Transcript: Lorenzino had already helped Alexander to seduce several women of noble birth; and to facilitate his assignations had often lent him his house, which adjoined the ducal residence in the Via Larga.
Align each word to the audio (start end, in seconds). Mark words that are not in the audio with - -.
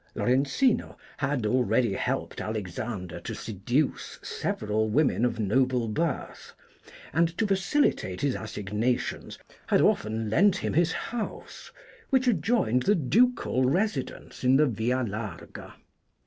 Lorenzino 0.15 0.97
had 1.17 1.45
already 1.45 1.93
helped 1.93 2.41
Alexander 2.41 3.19
to 3.19 3.35
seduce 3.35 4.17
several 4.23 4.89
women 4.89 5.23
of 5.23 5.39
noble 5.39 5.87
birth; 5.87 6.55
and 7.13 7.37
to 7.37 7.45
facilitate 7.45 8.21
his 8.21 8.33
assignations 8.35 9.37
had 9.67 9.79
often 9.79 10.27
lent 10.27 10.57
him 10.57 10.73
his 10.73 10.91
house, 10.91 11.69
which 12.09 12.27
adjoined 12.27 12.81
the 12.81 12.95
ducal 12.95 13.65
residence 13.69 14.43
in 14.43 14.55
the 14.55 14.65
Via 14.65 15.03
Larga. 15.03 15.75